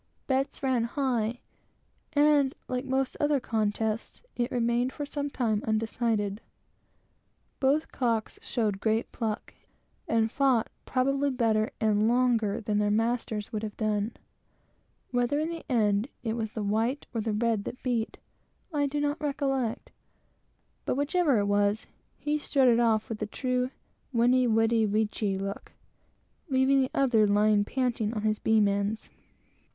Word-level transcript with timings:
Bets 0.25 0.63
ran 0.63 0.85
high, 0.85 1.41
and, 2.13 2.55
like 2.67 2.85
most 2.85 3.15
other 3.19 3.39
contests, 3.39 4.23
it 4.35 4.49
remained 4.51 4.91
for 4.91 5.05
some 5.05 5.29
time 5.29 5.61
undecided. 5.67 6.41
They 7.59 7.59
both 7.59 7.85
showed 8.43 8.79
great 8.81 9.11
pluck, 9.11 9.53
and 10.07 10.31
fought 10.31 10.71
probably 10.85 11.29
better 11.29 11.69
and 11.79 12.07
longer 12.07 12.59
than 12.61 12.79
their 12.79 12.89
masters 12.89 13.53
would 13.53 13.61
have 13.61 13.77
done. 13.77 14.13
Whether, 15.11 15.39
in 15.39 15.51
the 15.51 15.63
end, 15.71 16.07
it 16.23 16.33
was 16.33 16.53
the 16.53 16.63
white 16.63 17.05
or 17.13 17.21
the 17.21 17.33
red 17.33 17.63
that 17.65 17.83
beat, 17.83 18.17
I 18.73 18.87
do 18.87 18.99
not 18.99 19.21
recollect; 19.21 19.91
but, 20.83 20.95
whichever 20.95 21.37
it 21.37 21.45
was, 21.45 21.85
he 22.17 22.39
strutted 22.39 22.79
off 22.79 23.07
with 23.07 23.19
the 23.19 23.27
true 23.27 23.69
veni 24.13 24.47
vidi 24.47 24.83
vici 24.85 25.37
look, 25.37 25.73
leaving 26.49 26.81
the 26.81 26.89
other 26.91 27.27
lying 27.27 27.63
panting 27.63 28.15
on 28.15 28.23
his 28.23 28.39
beam 28.39 28.67
ends. 28.67 29.11